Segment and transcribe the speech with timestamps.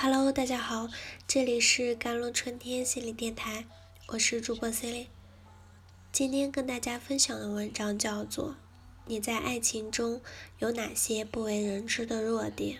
[0.00, 0.88] Hello，大家好，
[1.26, 3.64] 这里是甘露春天心理电台，
[4.06, 5.06] 我是主播 c e l i n
[6.12, 8.50] 今天跟大家分享的文章叫做
[9.06, 10.22] 《你在爱情中
[10.60, 12.76] 有哪些不为人知的弱点》？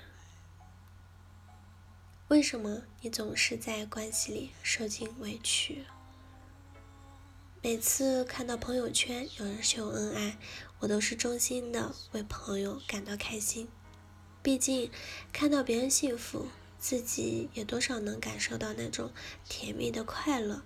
[2.29, 5.87] 为什么你总是在关系里受尽委屈？
[7.61, 10.39] 每次看到朋友圈有人秀恩爱，
[10.79, 13.66] 我都是衷心的为朋友感到开心。
[14.41, 14.89] 毕竟
[15.32, 16.47] 看到别人幸福。
[16.78, 19.10] 自己也多少能感受到那种
[19.48, 20.62] 甜蜜的快乐。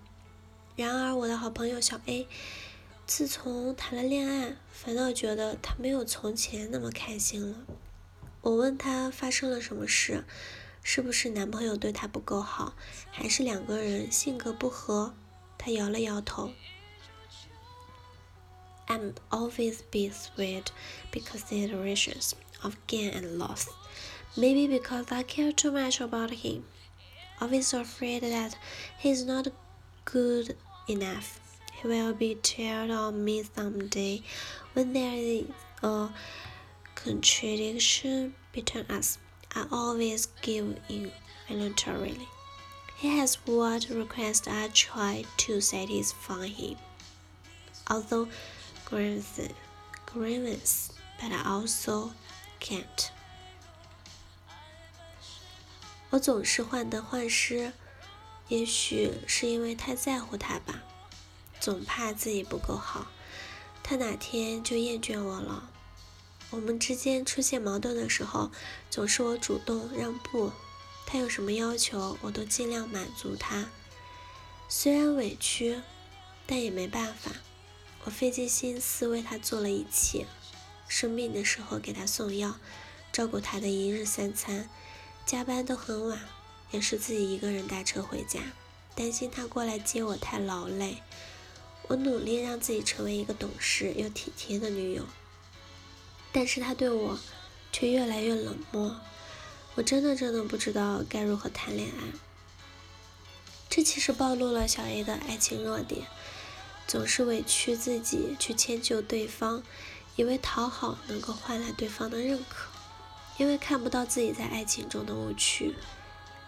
[0.77, 2.27] 然而，我的好朋友小 A，
[3.07, 7.59] 自从谈了恋爱，反倒觉得他没有从前那么开心了。
[8.41, 10.25] 我问他发生了什么事，
[10.83, 12.75] 是不是男朋友对他不够好，
[13.11, 15.15] 还是两个人性格不合？
[15.59, 16.51] 他摇了摇头。
[18.89, 20.65] I'm always be sweet
[21.13, 22.33] because the iterations
[22.63, 23.67] of gain and loss.
[24.35, 26.65] Maybe because I care too much about him.
[27.39, 28.57] Always afraid that
[28.99, 29.49] he's not
[30.07, 30.57] good
[30.89, 31.39] enough.
[31.75, 34.23] He will betray of me someday
[34.73, 35.45] when there is
[35.83, 36.09] a
[36.95, 39.19] contradiction between us.
[39.55, 41.13] I always give in
[41.47, 42.27] voluntarily.
[42.97, 46.77] He has what request I try to satisfy him.
[47.91, 48.29] Although
[48.87, 49.49] grievous,
[50.07, 52.13] grievous, but I also
[52.61, 53.11] can't.
[56.13, 57.73] 我总是患得患失，
[58.49, 60.83] 也许是因为太在乎他吧，
[61.59, 63.07] 总怕自己不够好，
[63.83, 65.71] 他哪天就厌倦我了。
[66.51, 68.51] 我们之间出现矛盾的时候，
[68.91, 70.53] 总是我主动让步，
[71.07, 73.71] 他有什么要求，我都尽量满足他。
[74.69, 75.81] 虽然委屈，
[76.47, 77.33] 但也没办法，
[78.05, 80.27] 我费尽心思为他做了一切，
[80.87, 82.59] 生病的时候给他送药，
[83.11, 84.69] 照顾他的一日三餐。
[85.25, 86.19] 加班都很晚，
[86.71, 88.41] 也是自己一个人打车回家，
[88.95, 90.99] 担心他过来接我太劳累。
[91.89, 95.05] 我努力让自己成为一个懂事又体贴的女友，
[96.33, 97.19] 但是他对我
[97.73, 98.97] 却越来越冷漠。
[99.75, 102.19] 我真的真的不知道该如何谈恋爱。
[103.71, 106.07] 这其实暴露了小 A 的爱情弱点，
[106.87, 109.63] 总是委屈自己去迁就对方，
[110.17, 112.72] 以为讨好能够换来对方的认可。
[113.39, 115.75] 因为看不到自己在爱情中的误区，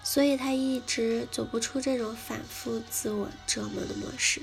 [0.02, 4.42] 所以他一直走不出这种反复自我折磨的模式。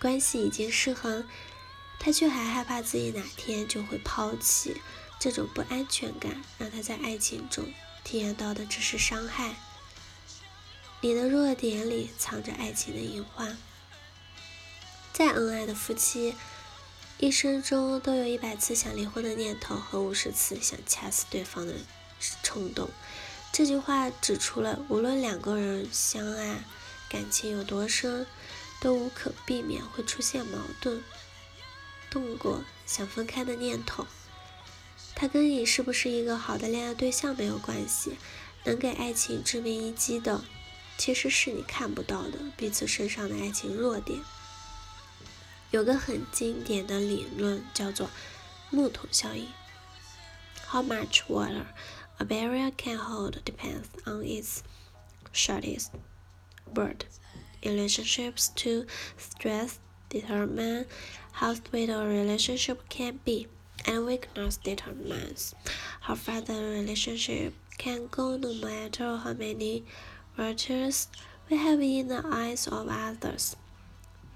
[0.00, 1.28] 关系已经失衡，
[1.98, 4.80] 他却还害怕自己哪天就会抛弃。
[5.18, 7.64] 这种不安全感让他在爱情中
[8.04, 9.56] 体验到的只是伤害。
[11.00, 13.58] 你的弱点里藏着爱情的隐患。
[15.12, 16.36] 再恩爱的夫妻。
[17.20, 21.74] 一生中都有一百次想离婚的念头和五十次想掐死对方的
[22.44, 22.88] 冲动。
[23.52, 26.62] 这句话指出了，无论两个人相爱，
[27.08, 28.24] 感情有多深，
[28.80, 31.02] 都无可避免会出现矛盾，
[32.08, 34.06] 动过想分开的念头。
[35.16, 38.16] 他跟你是不是一个好的恋爱对象没有关系，
[38.62, 40.44] 能给爱情致命一击的，
[40.96, 44.20] 其实是你看不到的彼此身上的爱情弱点。
[45.71, 48.09] 有个很经典的理论叫做
[48.69, 49.47] 木桶效应。
[50.67, 51.65] How much water
[52.19, 54.63] a barrier can hold depends on its
[55.31, 55.89] shortest
[56.75, 57.05] word.
[57.63, 58.85] Relationships to
[59.17, 59.79] stress
[60.09, 60.85] determine
[61.33, 63.47] how sweet a relationship can be,
[63.85, 65.55] and weakness determines
[66.01, 69.83] how far the relationship can go no matter how many
[70.37, 71.07] virtues
[71.49, 73.55] we have in the eyes of others.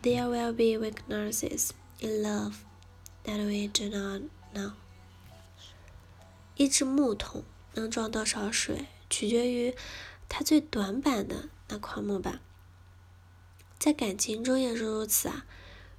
[0.02, 1.70] There will be weaknesses
[2.00, 2.54] in love
[3.24, 4.72] that we do not know。
[6.56, 9.76] 一只木桶能装多少水，取决于
[10.28, 12.40] 它最短板的那块木板。
[13.78, 15.46] 在感情中也是如此啊，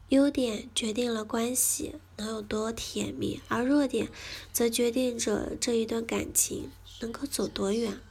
[0.09, 4.09] 优点决定了关系能有多甜蜜，而弱点
[4.51, 8.01] 则决定着这一段感情能够走多远。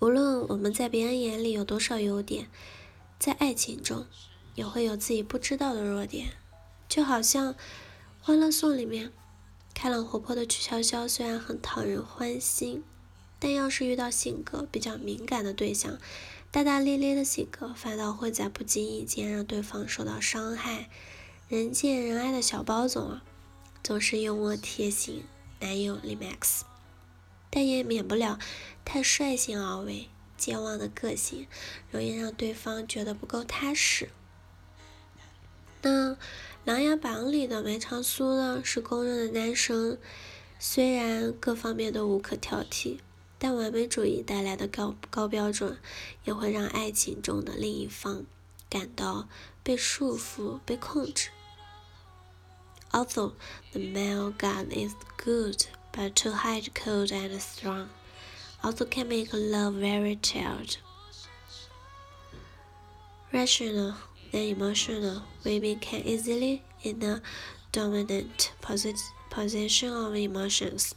[0.00, 2.48] 无论我们在别人眼里有多少优点。
[3.18, 4.06] 在爱情中，
[4.54, 6.28] 也会有自己不知道的弱点，
[6.88, 7.54] 就好像
[8.20, 9.12] 《欢乐颂》里面，
[9.74, 12.84] 开朗活泼的曲筱绡虽然很讨人欢心，
[13.38, 15.98] 但要是遇到性格比较敏感的对象，
[16.50, 20.88] 大大咧咧的性格反倒会在不经意间让对方受到伤害。
[21.48, 23.22] 人见人爱的小包总啊，
[23.82, 25.24] 总是幽默贴心，
[25.60, 26.62] 男友李 Max，
[27.50, 28.38] 但也免不了
[28.84, 30.08] 太率性而为。
[30.36, 31.46] 健忘的个性
[31.90, 34.10] 容易让对方觉得不够踏实。
[35.82, 36.10] 那
[36.64, 39.98] 《琅琊榜》里的梅长苏呢，是公认的男神，
[40.58, 42.98] 虽然各方面都无可挑剔，
[43.38, 45.78] 但完美主义带来的高高标准，
[46.24, 48.24] 也会让爱情中的另一方
[48.68, 49.28] 感到
[49.62, 51.28] 被束缚、被控制。
[52.90, 53.34] Although
[53.72, 57.88] the male god is good, but too hard, cold, and strong,
[58.63, 60.77] also can make love very tired.
[63.33, 63.95] Rational
[64.31, 67.21] than emotional, women can easily in a
[67.71, 68.97] dominant posi
[69.29, 70.95] position of emotions.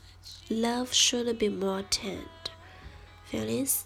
[0.50, 2.28] Love should be more tender.
[3.26, 3.84] Feelings,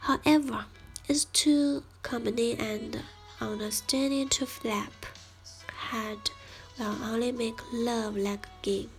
[0.00, 0.64] however,
[1.08, 3.02] is too common and
[3.40, 5.06] understanding to flap.
[5.68, 6.30] Hard
[6.78, 8.90] will only make love like a game.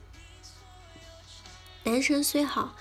[1.85, 2.75] 男神虽好，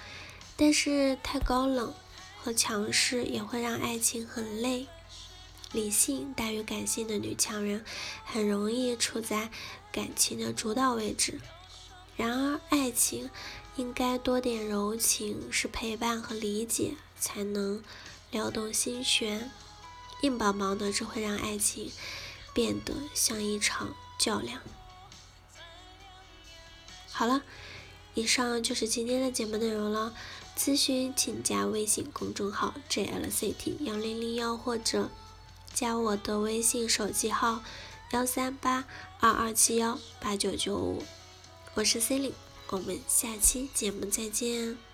[0.58, 1.94] 但是太高冷
[2.42, 4.88] 和强势也会让爱情很累。
[5.72, 7.86] 理性大于感性的女强人，
[8.26, 9.52] 很容易处在
[9.92, 11.40] 感情的主导位置。
[12.16, 13.30] 然而，爱情
[13.76, 17.84] 应该多点柔情，是陪伴和理解，才能
[18.32, 19.52] 撩动心弦。
[20.22, 21.92] 硬邦邦的只会让爱情
[22.54, 24.62] 变得像一场较量。
[27.12, 27.44] 好了，
[28.16, 30.16] 以上就是今天的节目内容了。
[30.58, 35.10] 咨询请加微信公众号 jlct 幺零零幺或者。
[35.74, 37.62] 加我的微信手机号
[38.12, 38.86] 幺三八
[39.20, 41.04] 二二七幺八九九五，
[41.76, 42.34] 我是 C 琳，
[42.70, 44.87] 我们下期节目再见。